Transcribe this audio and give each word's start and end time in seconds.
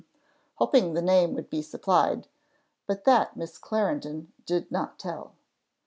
hoping 0.55 0.95
the 0.95 1.01
name 1.03 1.35
would 1.35 1.47
be 1.47 1.61
supplied. 1.61 2.27
But 2.87 3.03
that 3.03 3.37
Miss 3.37 3.59
Clarendon 3.59 4.33
did 4.47 4.71
not 4.71 4.97
tell. 4.97 5.35